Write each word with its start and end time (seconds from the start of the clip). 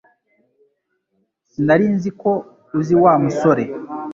Sinari 1.49 1.85
nzi 1.95 2.09
ko 2.21 2.31
uzi 2.79 2.95
wa 3.03 3.13
musore 3.23 3.63